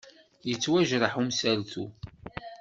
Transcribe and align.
Yettwajreḥ 0.49 1.13
umsaltu! 1.21 1.85